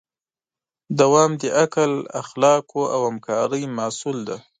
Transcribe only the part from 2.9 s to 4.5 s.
او همکارۍ محصول دی.